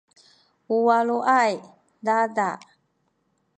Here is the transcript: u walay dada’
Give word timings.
u 0.73 0.75
walay 0.87 1.51
dada’ 2.05 2.49